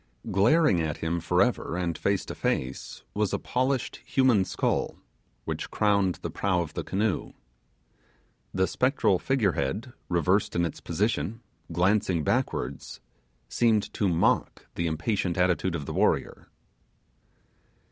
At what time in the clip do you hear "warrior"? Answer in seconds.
15.93-16.47